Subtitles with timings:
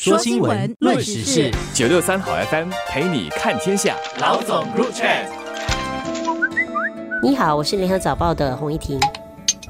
[0.00, 3.96] 说新闻，论时事，九六三好 FM 陪你看天下。
[4.20, 5.04] 老总入场。
[7.20, 8.96] 你好，我是联合早报的洪一婷。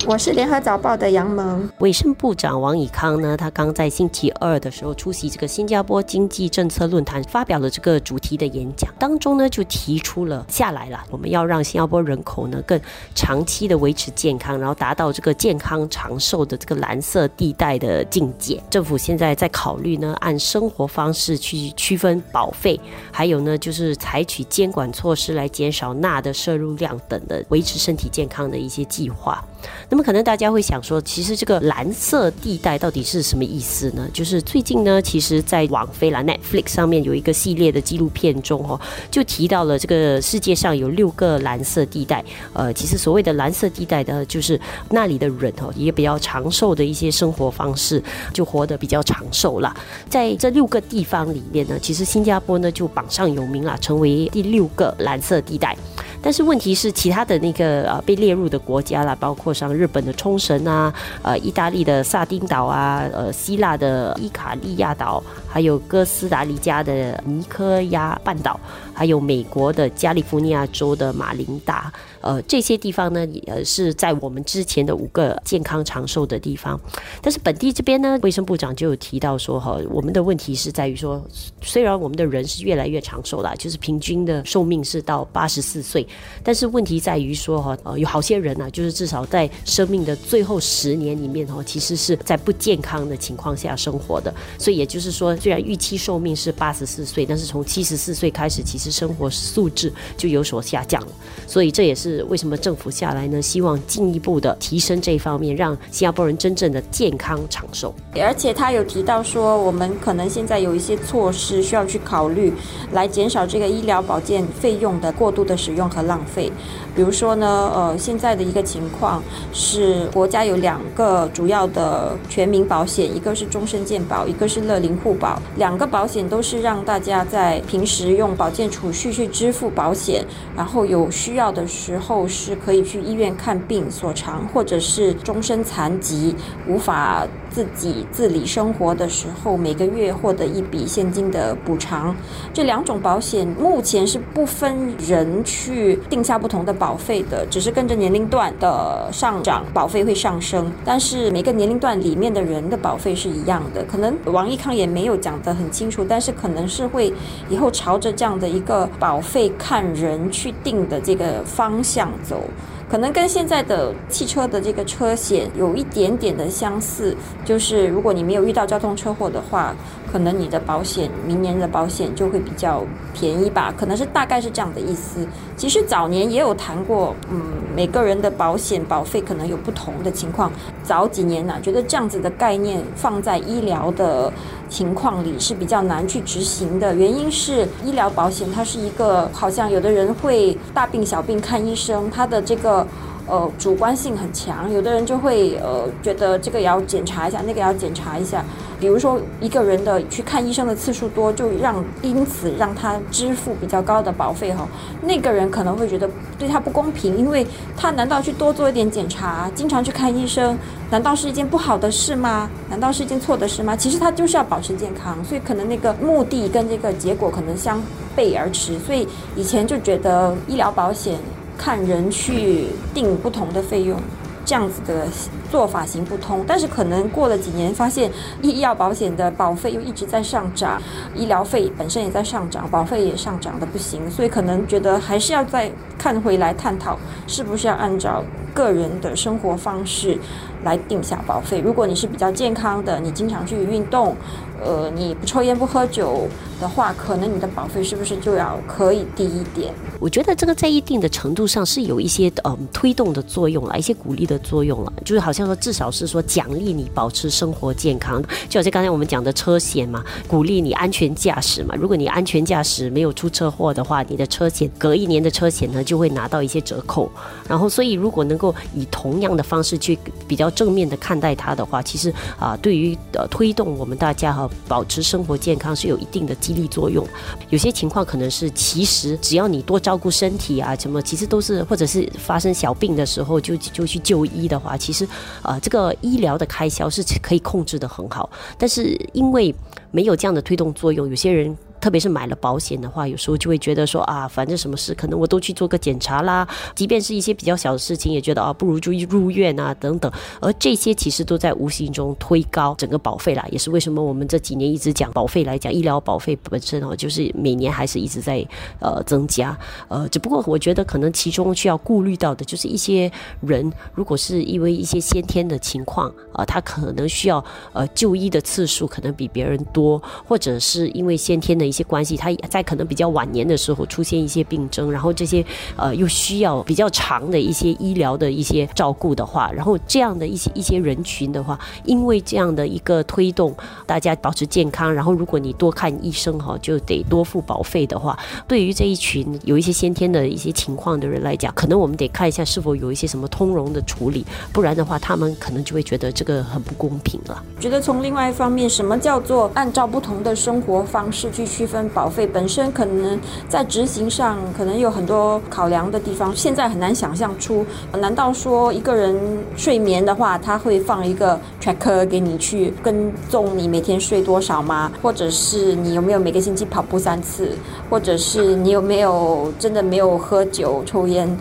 [0.06, 1.68] 我是联合早报的杨萌。
[1.78, 12.80] 卫生部长王以康呢，他刚在星期二的时候出席这个新加坡经济政策论坛，发表了这个主题的演讲，当中呢就提出了下来了，我们要让新加坡人口呢更
[13.14, 18.62] 长期的维持健康，然后达到这个健康长寿的这个蓝色地带的境界。
[18.70, 22.80] 政府现在在考虑呢，按生活方式去区分保费，
[23.12, 29.44] 还有呢就是采取监管措施来减少钠的摄入量等的，维持身体健康的一些计划。
[29.90, 34.06] 那么可能大家会想说，其实这个蓝色地带到底是什么意思呢？
[34.12, 38.78] 就是最近呢，其实，在网飞啦 Netflix 上面有一个系列的纪录片中哦，
[39.10, 42.22] 就提到了这个世界上有六个蓝色地带。
[42.52, 48.02] 呃，其实所谓的蓝色地带的，就是那里的人哦，也比较长寿的一些生活方式，
[48.34, 49.74] 就活得比较长寿啦。
[50.10, 55.74] 在这六个地方里面呢，其实新加坡呢就榜上有名啦，成为第六个蓝色地带。
[56.20, 68.58] 但是问题是，其他的那个呃被列入的国家啦，包括像日本的冲绳啊，呃，意大利的萨丁岛啊，呃，希腊的伊卡利亚岛，还有哥斯达黎加的尼科亚半岛，
[68.92, 71.92] 还有美国的加利福尼亚州的马林达。
[72.20, 76.78] 呃，这些地方呢，呃，是在我们之前的五个健康长寿的地方。
[77.22, 81.24] 但是本地这边呢，卫生部长就有提到说，哈，我们的问题是在于说，
[81.62, 86.06] 虽然我们的人是越来越长寿了，就是平均的寿命是到八十四岁，
[86.42, 94.34] 但是问题在于说，哈，呃，有好些人呢，就是至少在生命的最后十年里面，哈，其实是在不健康的情况下生活的。
[94.58, 101.08] 所以也就是说，虽然预期寿命是八十四岁，但是从七十四岁开始，其实生活素质就有所下降了。
[101.46, 102.17] 所以这也是。
[102.26, 103.40] 为什么政府下来呢？
[103.40, 107.94] 希望进一步的提升这一方面，让新加坡人真正的健康长寿。
[108.14, 112.52] 而且他有提到说，我们可能现在有一些措施需要去考虑，
[112.92, 116.50] 来减少这个医疗保健费用的过度的使用和浪费。
[116.94, 125.40] 比如说呢，呃，现在的一个情况是，国家有两个主要的全民保险，一个是终身健保，一个是乐龄护保。
[125.56, 130.24] 两个保险都是让大家在平时用保健储蓄去支付保险，
[130.56, 136.34] 然后有需要的时候后是可以去医院看病所偿，或者是终身残疾
[136.66, 142.14] 无法自己自理生活的时候，每个月获得一笔现金的补偿。
[142.54, 150.70] 这两种保险目前是不分人去定下不同的保费的，只是跟着年龄段的上涨，保费会上升。
[150.84, 153.82] 但是每个年龄段里面的人的保费是一样的。
[153.84, 157.12] 可能王益康也没有讲得很清楚，但是可能是会
[157.48, 161.82] 以后朝着这样的一个保费看人去定的这个方。
[161.88, 162.42] 向走，
[162.90, 169.74] 可能跟现在的汽车的这个车险有一点点的相似，就是如果你没有遇到交通车祸的话，
[170.10, 172.82] 可能你的保险明年的保险就会比较
[173.12, 175.26] 便宜吧，可能是大概是这样的意思。
[175.54, 177.40] 其实早年也有谈过，嗯，
[177.76, 180.50] 每个人的保险保费可能有不同的情况。
[180.82, 184.32] 早几年呢，觉得这样子的概念放在医疗的。
[184.68, 192.86] 情况里是比较难去执行的，原因是医疗保险它是一个，好像有的人会大病小病看医生，他的这个。
[193.30, 198.42] 呃，主观性很强，有的人就会呃觉得这个也要检查一下，那个也要检查一下。
[198.80, 204.66] 比如说一个人的去看医生的次数多，就让因此让他支付比较高的保费哈。
[205.02, 206.08] 那个人可能会觉得
[206.38, 207.46] 对他不公平，因为
[207.76, 210.56] 他难道去多做一点检查，经常去看医生，
[210.90, 212.48] 难道是一件不好的事吗？
[212.70, 213.76] 难道是一件错的事吗？
[213.76, 217.82] 其实他就是要保持健康，所以可能那个目的跟这个结果可能相
[218.14, 218.78] 背而驰。
[218.78, 219.06] 所以
[219.36, 221.18] 以前就觉得医疗保险。
[221.60, 223.98] 看人去定不同的费用，
[224.44, 225.08] 这样子的
[225.50, 226.44] 做法行不通。
[226.46, 228.10] 但是可能过了几年，发现
[228.42, 230.80] 医医药保险的保费又一直在上涨，
[231.14, 238.22] 医疗费本身也在上涨，保费也上涨的不行，所以可能觉得还是要再看回来探讨，是不是要按照
[238.54, 240.18] 个人的生活方式
[240.64, 241.60] 来定下保费。
[241.60, 244.14] 如果你是比较健康的，你经常去运动。
[244.60, 246.26] 呃，你不抽烟不喝酒
[246.60, 249.72] 的话，可能你的保费是不是就要可以低一点？
[250.00, 261.74] 我觉得这个在一定的程度上是有一些嗯推动的作用了，一些鼓励的作用了，就是好像说至少是说奖励你保持生活健康，就好像刚才我们讲的车险嘛，鼓励你安全驾驶嘛。
[261.76, 267.10] 如果你安全驾驶没有出车祸的话，你的车险隔一年的车险呢就会拿到一些折扣。
[267.48, 274.48] 然后，所以如果能够以同样的方式去比较正面的看待它的话，其实啊，对于呃推动我们大家哈。
[274.66, 277.06] 保持生活健康是有一定的激励作用。
[277.48, 285.08] 有些情况可能是，其实只要你多照顾身体啊，什么其实都是，或者是发生小病的时候就就去就医的话，其实
[285.42, 288.28] 啊，这个医疗的开销是可以控制的很好。
[288.56, 289.54] 但是因为
[289.90, 291.56] 没有这样的推动作用，有些人。
[291.80, 300.10] 特别是买了保险的话，有时候就会觉得说啊，反正什么事可能我都去做个检查啦，即便是一些比较小的事情，也觉得啊，不如就入院啊等等。
[300.40, 308.44] 而这些其实都在无形中推高整个保费啦，也是为什么我们这几年一直讲保费来讲，医疗保费本身哦，就是每年还是一直在
[308.80, 309.56] 呃增加。
[309.88, 313.10] 呃，只不过我觉得可能其中需要顾虑到的就是一些
[313.40, 321.67] 人，如果是因为一些先天的情况啊，他可能需要呃就医的次数可能比别人多，或者是因为先天的。
[321.68, 325.44] 一些关系，他在可能比较晚年的时候出现一些病症，然后这些
[325.76, 333.54] 呃又需要比较长的一些医疗的一些照顾的话，然后这样的一些一些人群的话，因为这样的一个推动，
[333.84, 347.42] 大家保持健康，然后如果你多看医生哈，就得多付保费的话，对于这一群有一些先天的一些情况的人来讲，可能我们得看一下是否有一些什么通融的处理，不然的话，他们可能就会觉得这个很不公平了。
[347.58, 351.57] 觉得从另外一方面，什么叫做按照不同的生活方式去？
[351.58, 353.18] 区分保费本身可能
[353.48, 357.66] 在执行上可能有很多考量的地方，现在很难想象出。
[357.98, 359.12] 难道说一个人
[359.56, 364.92] 睡眠的话，他会放一个 tracker 给你去跟踪你每天睡多少吗？
[365.02, 367.50] 或者是你有没有每个星期跑步三次？
[367.90, 371.36] 或者是你有没有真的没有喝酒抽烟？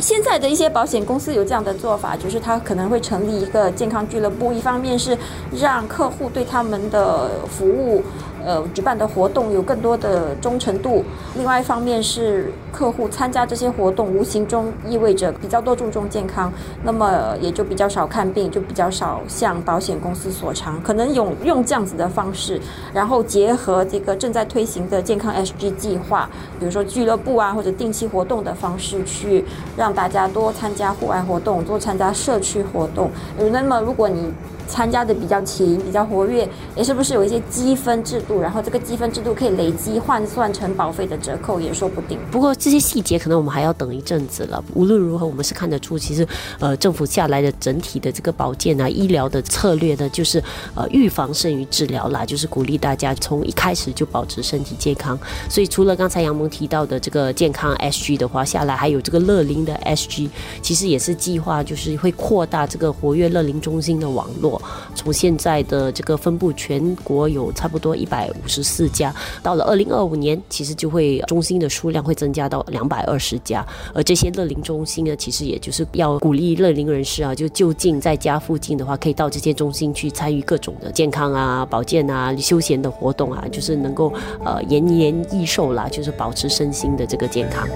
[0.00, 5.16] 现在的一些保险公司有这样的做法，就是他可能会成立一个健康俱乐部，一方面是
[5.58, 8.02] 让客户对他们的服务。
[8.44, 11.04] 呃，举办的活动有更多的忠诚度。
[11.36, 16.52] 另外一方面是客户参加这些活动，无形中意味着比较多注重健康，
[16.82, 20.82] 那么也就比较少看病，就比较少向保险公司索偿。
[20.82, 22.60] 可能用用这样子的方式，
[22.92, 26.28] 然后结合这个正在推行的健康 SG 计划，
[26.58, 29.44] 比如说俱乐部啊或者定期活动的方式，去
[29.76, 33.10] 让大家多参加户外活动，多参加社区活动。
[33.52, 34.32] 那么如果你
[34.66, 38.40] 参加的比较勤、比较活跃，也是不是有一些积分制度？
[38.40, 42.18] 然后这个积分制度可以累积换算成保费的折扣，也说不定。
[42.30, 44.62] 不过这些细节可能我们还要等一阵子了。
[44.74, 46.26] 无论如何，我们是看得出，其实
[46.58, 50.42] 呃，政府下来的整体的这个保健啊、医疗的策略呢，就是
[50.74, 55.18] 呃预防胜于治疗啦，就是鼓励大家从一开始就保持身体健康。
[55.48, 60.28] 所以除了刚才杨萌提到的这个健康 SG 的话，下来还有这个乐龄的 SG，
[60.60, 64.51] 其实也是计划就是会扩大这个活跃乐龄中心的网络。
[64.94, 73.64] 从现在的这个分布，全国有差不多一百五十四家，到了二零二五年，其实就会中心的数量会增加到两百二十家。
[73.94, 84.12] 而这些乐龄中心呢，其实也就是要鼓励乐龄人士啊，就就近在家附近的话，可以到这些中心去参与各种的健康啊、保健啊、休闲的活动啊，就是能够
[84.44, 87.68] 呃延年益寿啦，就是保持身心的这个健康。